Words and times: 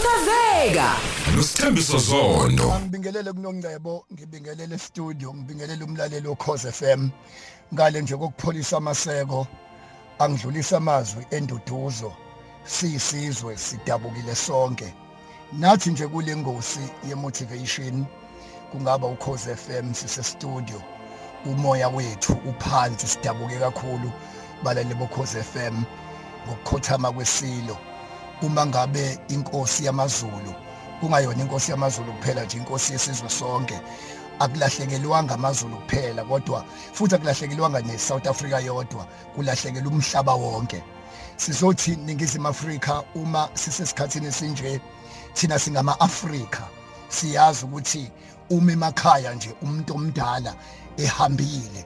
sisakazeka 0.00 0.96
nosithembiso 1.36 1.98
zondo 1.98 2.80
Ngibingelele 2.80 3.32
kunongcebo, 3.32 4.04
ngibingelele 4.12 4.78
studio, 4.78 5.34
ngibingelele 5.34 5.84
umlaleli 5.84 6.28
oKhoze 6.28 6.72
FM. 6.72 7.10
Ngale 7.74 8.02
nje 8.02 8.16
kokupholisa 8.16 8.76
amaseko, 8.76 9.46
angidlulisa 10.18 10.76
amazwi 10.76 11.26
enduduzo. 11.30 12.12
Siyisizwe 12.64 13.56
sidabukile 13.56 14.34
sonke. 14.34 14.94
Nathi 15.52 15.90
nje 15.90 16.06
kule 16.06 16.36
ngosi 16.36 16.80
yemotivation 17.08 18.04
kungaba 18.72 19.06
uKhoze 19.06 19.56
FM 19.56 19.94
sise 19.94 20.22
studio. 20.22 20.82
Umoya 21.46 21.88
wethu 21.88 22.32
uphansi 22.32 23.06
sidabuke 23.06 23.58
kakhulu 23.58 24.12
balale 24.62 24.94
boKhoze 24.94 25.42
FM 25.42 25.82
ngokukhothama 26.46 27.12
kwesilo. 27.12 27.76
Uma 28.42 28.66
ngabe 28.66 29.18
inkosi 29.28 29.84
yamaZulu 29.84 30.54
kungayona 31.00 31.42
inkosi 31.42 31.70
yamaZulu 31.70 32.12
kuphela 32.12 32.44
nje 32.44 32.56
inkosi 32.56 32.92
yesizwe 32.92 33.28
sonke. 33.28 33.80
Akulahlekelwanga 34.38 35.34
amazulu 35.34 35.76
kuphela 35.76 36.24
kodwa 36.24 36.64
futhi 36.92 37.14
akulahlekelwanga 37.14 37.80
neSouth 37.80 38.26
Africa 38.26 38.62
yodwa 38.64 39.06
kulahlekela 39.34 39.88
umhlaba 39.88 40.34
wonke. 40.34 40.82
Sizothi 41.36 41.96
ningizimu 41.96 42.48
Afrika 42.48 43.02
uma 43.14 43.48
sisesikhathini 43.54 44.26
esinje 44.26 44.80
thina 45.34 45.58
singama 45.58 46.00
Afrika 46.00 46.68
siyazi 47.08 47.64
ukuthi 47.64 48.10
uma 48.50 48.72
emakhaya 48.72 49.34
nje 49.34 49.54
umuntu 49.62 49.94
omdala 49.94 50.54
ehambile 50.96 51.84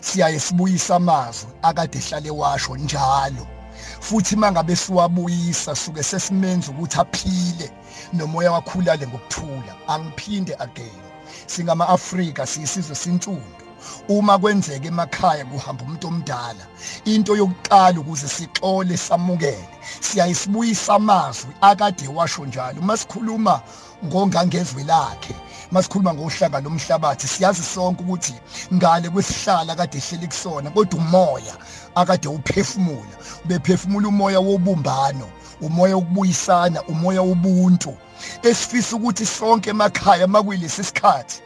siyaye 0.00 0.40
sibuyisa 0.40 0.96
amazwi 0.96 1.48
akade 1.62 1.98
ehlale 1.98 2.30
washo 2.30 2.76
njalo. 2.76 3.53
Futhi 4.00 4.36
mangabe 4.36 4.76
siwabuyisa 4.76 5.76
suke 5.76 6.02
sesimenza 6.02 6.70
ukuthi 6.70 7.00
aphile 7.00 7.70
nomoya 8.12 8.52
wakhulale 8.52 9.06
ngokuthula 9.06 9.74
angiphinde 9.88 10.54
again. 10.58 11.02
Singama 11.46 11.88
Afrika 11.88 12.46
siyisizwe 12.46 12.94
sintundu 12.94 13.63
uma 14.08 14.38
kwenzeka 14.38 14.88
emakhaya 14.88 15.44
kuhamba 15.44 15.84
umuntu 15.84 16.06
omdala 16.08 16.64
into 17.04 17.36
yokuqala 17.36 18.00
ukuze 18.00 18.28
sixole 18.28 18.96
samukele 18.96 19.68
siyayisibuyisa 20.00 20.94
amazwi 20.94 21.52
akade 21.60 22.08
washo 22.08 22.46
njalo. 22.46 22.82
Masikhuluma 22.82 23.62
ngongangezwe 24.04 24.84
lakhe 24.84 25.34
masikhuluma 25.70 26.14
ngohlanga 26.14 26.60
lomhlabathi 26.60 27.28
siyazi 27.28 27.62
sonke 27.62 28.02
ukuthi 28.02 28.34
ngale 28.74 29.10
kwesihlala 29.10 29.74
kade 29.76 29.98
ehleli 29.98 30.26
kusona 30.26 30.70
kodwa 30.70 30.98
umoya 31.00 31.54
akade 31.94 32.28
uphefumula 32.28 33.14
bephefumula 33.44 34.08
umoya 34.08 34.40
wobumbano 34.40 35.28
umoya 35.60 35.96
wokubuyisana 35.96 36.82
umoya 36.82 37.22
wobuntu. 37.22 37.96
Esifisa 38.42 38.96
ukuthi 38.96 39.26
sonke 39.26 39.70
emakhaya 39.70 40.26
makuyilesi 40.26 40.84
sikhathi 40.84 41.42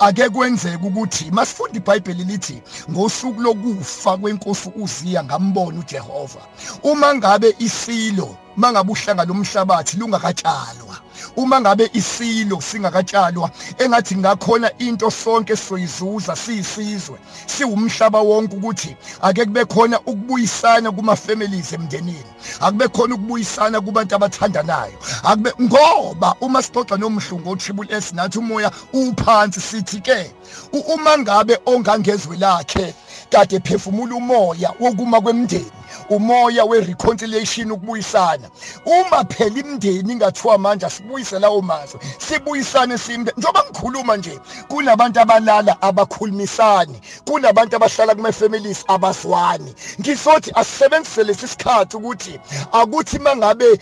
ake 0.00 0.28
kwenzeke 0.28 0.86
ukuthi 0.86 1.30
masifunda 1.30 1.76
iBhayibheli 1.76 2.24
lithi 2.24 2.62
ngosuku 2.90 3.40
lokufa 3.40 4.16
kwenkosi 4.16 4.70
uZiya 4.76 5.24
ngambona 5.24 5.78
uJehova. 5.78 6.40
Uma 6.82 7.14
ngabe 7.14 7.54
isilo 7.58 8.36
mangabe 8.56 8.92
uhlanga 8.92 9.24
lomhlabathi 9.24 9.96
lungakatshalwa 9.96 10.93
uma 11.36 11.60
ngabe 11.60 11.90
isilo 11.92 12.60
singakatshalwa 12.60 13.50
engathi 13.78 14.16
ngakhona 14.16 14.70
into 14.78 15.10
sonke 15.10 15.56
soyizuza 15.56 16.36
siyisizwe. 16.36 17.18
Siwumhlaba 17.46 18.20
wonke 18.20 18.56
ukuthi 18.56 18.96
ake 19.22 19.44
kube 19.44 19.64
khona 19.64 20.00
ukubuyisana 20.00 20.92
kuma 20.92 21.16
families 21.16 21.72
emndenini 21.72 22.24
akube 22.60 22.88
khona 22.88 23.14
ukubuyisana 23.14 23.80
kubantu 23.80 24.14
abathandanayo 24.14 24.98
akube 25.22 25.52
ngoba 25.62 26.34
uma 26.40 26.62
sixoxa 26.62 26.96
nomhlungu 26.96 27.50
oTriple 27.50 27.88
S 27.90 28.12
nathi 28.12 28.38
umoya 28.38 28.70
uphansi 28.92 29.60
sithi 29.60 30.00
ke 30.00 30.30
uma 30.72 31.18
ngabe 31.18 31.58
ongangezwe 31.66 32.36
lakhe 32.36 32.94
kade 33.30 33.60
phefumula 33.60 34.14
umoya 34.16 34.72
wokuma 34.80 35.20
kwemndeni 35.20 35.83
umoya 36.10 36.64
wereconciliation 36.64 37.70
ukubuyisana. 37.72 38.50
Uma 38.86 39.24
phela 39.24 39.58
imndeni 39.60 40.12
ingathiwa 40.12 40.58
manje 40.58 40.86
asibuyise 40.86 41.38
lawo 41.38 41.62
mazwi 41.62 42.00
sibuyisane 42.18 42.98
simbe. 42.98 43.32
Njoba 43.36 43.64
ngikhuluma 43.64 44.16
nje 44.16 44.40
kunabantu 44.68 45.20
abalala 45.20 45.82
abakhulumisani 45.82 47.00
kunabantu 47.24 47.76
abahlala 47.76 48.14
kuma 48.14 48.32
families 48.32 48.84
abazwani. 48.88 49.74
Ngisothi 50.00 50.50
asisebenzise 50.54 51.24
lesi 51.24 51.48
sikhathi 51.48 51.96
ukuthi 51.96 52.40
akuthi 52.72 53.18
mangabe 53.18 53.78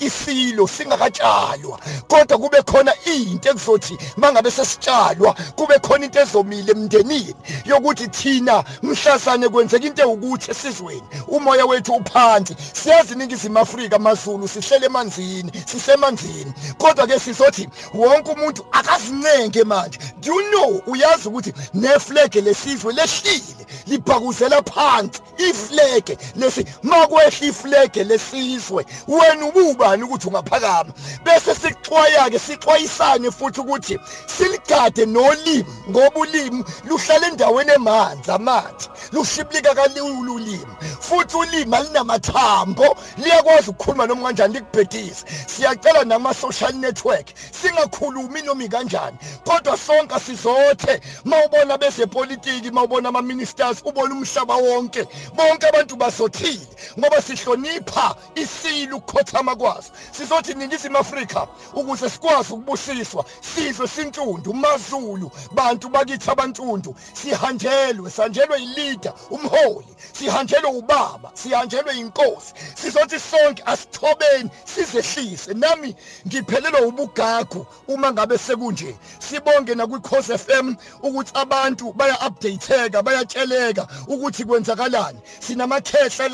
isilo 0.00 0.66
singakatshalwa 0.66 1.78
kodwa 2.08 2.38
kube 2.38 2.62
khona 2.62 2.92
into 3.04 3.50
ekuzothi 3.50 3.98
mangabe 4.16 4.50
sesitshalwa 4.50 5.34
kube 5.56 5.78
khona 5.78 6.04
into 6.04 6.20
ezomile 6.20 6.72
emndenini 6.72 7.34
yokuthi 7.64 8.08
thina 8.08 8.64
mhlasane 8.82 9.48
kwenzeka 9.48 9.86
into 9.86 10.02
ewukuthi 10.02 10.50
esizweni. 10.50 11.02
Umoya 11.30 11.66
wethu 11.66 11.92
uphansi. 11.94 12.56
Siyazi 12.72 13.14
ningizimu 13.14 13.58
Afrika 13.58 13.96
amazulu 13.96 14.48
sihlele 14.48 14.86
emanzini 14.86 15.52
sisemanzini 15.66 16.52
kodwa 16.78 17.06
ke 17.06 17.18
sizothi 17.20 17.68
wonke 17.94 18.30
umuntu 18.32 18.66
akazinenge 18.72 19.64
manje. 19.64 19.98
Do 20.20 20.32
you 20.32 20.50
know? 20.50 20.82
Uyazi 20.86 21.28
ukuthi 21.28 21.52
neflag 21.74 22.34
lesizwe 22.34 22.92
lehlile 22.92 23.66
liphakuzela 23.86 24.62
phansi. 24.62 25.20
Iflege 25.38 26.18
lesi 26.36 26.64
makwehla 26.82 27.46
iflege 27.46 28.04
lesizwe 28.04 28.86
wena 29.08 29.46
ububani 29.46 30.02
ukuthi 30.02 30.28
ungaphakama? 30.28 30.92
Bese 31.24 31.54
sixwaya 31.54 32.30
ke 32.30 32.38
sixwayisane 32.38 33.30
futhi 33.30 33.60
ukuthi 33.60 33.98
siligade 34.26 35.06
nolimi 35.06 35.64
ngoba 35.90 36.20
ulimi 36.20 36.64
luhlala 36.84 37.28
endaweni 37.28 37.72
emanzi 37.72 38.30
amanzi. 38.30 38.88
Lushibilika 39.12 39.74
kalulu 39.74 40.34
ulimi 40.34 40.66
futhi 41.00 41.36
ulimi 41.36 41.76
alinamathambo. 41.76 42.96
Liyakwazi 43.16 43.70
ukukhuluma 43.70 44.06
noma 44.06 44.22
kanjani 44.26 44.54
likubhedise 44.54 45.24
siyacela 45.46 46.04
nama 46.04 46.34
social 46.34 46.72
network. 46.74 47.26
Singakhulumi 47.62 48.42
noma 48.42 48.68
kanjani. 48.68 49.16
Kodwa 49.44 49.76
sonke 49.76 50.20
sizothe 50.20 51.00
mawubona 51.24 51.78
bezepolitiki 51.78 52.70
mawubona 52.70 53.08
ama 53.08 53.22
ministers 53.22 53.82
ubona 53.84 54.14
umhlaba 54.14 54.56
wonke. 54.56 55.06
Bonke 55.34 55.66
abantu 55.68 55.96
basothile 55.96 56.66
ngoba 56.98 57.22
sihlonipha 57.22 58.16
isilo 58.34 58.96
ukukhothama 58.96 59.56
kwaso 59.56 59.90
sizothi 60.12 60.54
ningizimu 60.54 60.98
Afrika 60.98 61.46
ukuze 61.74 62.10
sikwazi 62.10 62.52
ukubusiswa 62.52 63.24
sizwe 63.54 63.88
sintundu 63.88 64.54
mazulu 64.54 65.30
bantu 65.52 65.88
bakithi 65.88 66.30
abantundu 66.30 66.94
sihanjelwe 67.12 68.10
sanjelwe 68.10 68.62
ileader 68.62 69.12
umholi 69.30 69.94
sihanjelwe 70.12 70.70
ubaba 70.70 71.30
sihanjelwe 71.34 71.96
inkosi 71.96 72.54
sizothi 72.74 73.18
sonke 73.20 73.62
asithobeni 73.66 74.50
sizehlise. 74.64 75.54
Nami 75.54 75.94
ngiphelelwa 76.26 76.80
ubugagu 76.80 77.66
uma 77.88 78.12
ngabe 78.12 78.38
sekunje. 78.38 78.96
Sibonge 79.18 79.74
na 79.74 79.86
kwi-Cause 79.86 80.38
FM 80.38 80.74
ukuthi 81.02 81.32
abantu 81.34 81.92
baya 81.92 82.18
updateka 82.26 83.02
bayatsheleka 83.02 83.86
ukuthi 84.08 84.44
kwenzakalani. 84.44 85.18
Sinamakhehla 85.40 86.28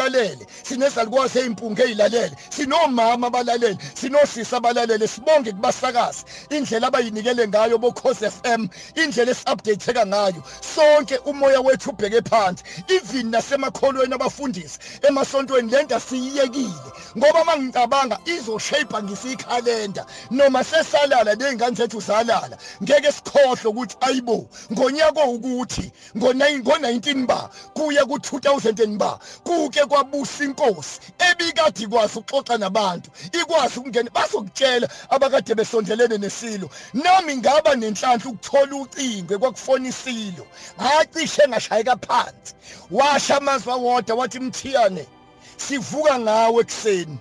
alalele 0.45 0.49
sinezalukwazi 0.63 1.39
ezimpunge 1.39 1.83
ezilalele 1.83 2.37
sinomama 2.51 3.27
abalalele 3.27 3.79
sinosisi 3.95 4.55
abalalele 4.55 5.07
sibonge 5.09 5.53
kubasakazi. 5.53 6.25
Indlela 6.51 6.89
abayinikele 6.89 7.49
ngayo 7.49 7.79
bo-Cause 7.79 8.31
FM 8.31 8.69
indlela 8.95 9.31
esi-updateka 9.31 10.07
ngayo. 10.07 10.43
Sonke 10.61 11.19
umoya 11.27 11.61
wethu 11.61 11.91
ubheke 11.91 12.23
phansi 12.23 12.65
even 12.89 13.31
nasemakholweni 13.31 14.15
abafundisi 14.15 14.79
emasontweni 15.09 15.71
lento 15.71 16.01
siyiyekile 16.01 16.93
ngoba 17.19 17.45
mangicabanga 17.45 18.19
izoshape 18.25 19.03
ngisikhalenda 19.03 20.07
noma 20.31 20.65
sesalala 20.65 21.35
nezingane 21.35 21.77
zethu 21.77 22.01
zalala 22.01 22.57
ngeke 22.83 23.13
sikhohle 23.13 23.69
ukuthi 23.71 23.97
ayibo 24.01 24.49
ngonyaka 24.73 25.25
ukuthi 25.25 25.93
ngo-19 26.17 27.27
ba 27.27 27.51
kuya 27.75 28.05
ku-2000 28.05 28.99
ba 28.99 29.19
kuke 29.45 29.85
kwabusa 29.87 30.45
inkosi 30.45 31.01
ebikade 31.19 31.85
ikwazi 31.85 32.19
ukuxoxa 32.19 32.59
nabantu 32.59 33.11
ikwazi 33.33 33.79
ukungena 33.79 34.11
bazokutshela 34.11 34.89
abakade 35.11 35.55
besondelene 35.55 36.19
nesilo. 36.19 36.71
Nami 36.95 37.37
ngaba 37.37 37.75
nenhlanhla 37.77 38.31
ukuthola 38.31 38.77
ucingo 38.77 39.39
kwakufona 39.39 39.89
isilo 39.89 40.47
ngacishe 40.81 41.43
ngashayeka 41.49 41.97
phansi 41.97 42.55
washa 42.91 43.37
amazwi 43.37 43.73
awodwa 43.73 44.17
wathi 44.17 44.41
mthiyane. 44.41 45.07
Sivuka 45.57 46.19
ngawe 46.19 46.61
ekuseni. 46.61 47.19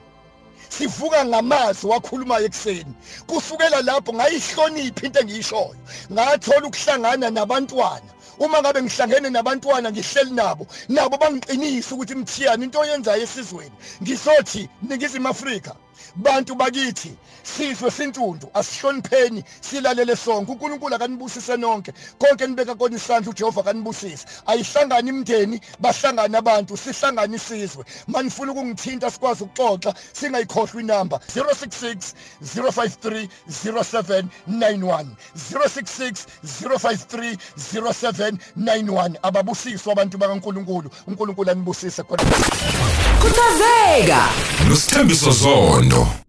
Sivuka 0.69 1.25
ngamazwi 1.25 1.89
wakhulumayo 1.89 2.45
ekuseni. 2.45 2.93
Kusukela 3.27 3.81
lapho 3.81 4.13
ngayihlonipha 4.13 5.05
into 5.05 5.19
engiyishoyo. 5.19 5.77
Ngathola 6.11 6.67
ukuhlangana 6.67 7.29
nabantwana. 7.29 8.09
Uma 8.39 8.61
ngabe 8.61 8.81
ngihlangene 8.81 9.29
nabantwana 9.29 9.91
ngihleli 9.91 10.31
nabo. 10.31 10.67
Nabo 10.89 11.17
bangiqinisa 11.17 11.95
ukuthi 11.95 12.15
mthiyani 12.15 12.63
into 12.65 12.79
oyenzayo 12.79 13.23
esizweni. 13.23 13.75
Ngisothi 14.01 14.69
ningizimu 14.81 15.27
Afrika 15.29 15.75
bantu 16.15 16.55
bakithi 16.55 17.11
sizwe 17.43 17.91
sintuntu 17.91 18.47
asihlonipheni 18.53 19.43
silalele 19.61 20.15
sonke. 20.15 20.51
uNkulunkulu 20.51 20.95
akanibusise 20.95 21.57
nonke. 21.57 21.93
Konke 22.19 22.47
nibeka 22.47 22.75
kona 22.75 22.95
isandla 22.95 23.31
uJehova 23.31 23.63
kanibusise 23.63 24.25
ayihlangani 24.45 25.09
imndeni 25.09 25.61
bahlangana 25.79 26.37
abantu 26.37 26.77
sihlangana 26.77 27.35
isizwe. 27.35 27.85
Manifuna 28.07 28.51
ukungithinta 28.51 29.11
sikwazi 29.11 29.43
ukuxoxa 29.43 29.93
singayikhohlwa 30.13 30.81
inamba. 30.81 31.19
066 31.35 32.13
053 32.55 33.27
0791 33.49 35.05
066 35.51 36.25
053 36.63 37.37
0791 37.73 39.15
ababusiswa 39.23 39.91
abantu 39.91 40.17
bakaNkulunkulu. 40.17 40.89
uNkulunkulu 41.07 41.51
anibusise 41.51 42.03
khona 42.03 42.23
Kuthazeka 43.21 44.29
nosithembiso 44.69 45.31
zondo 45.83 46.22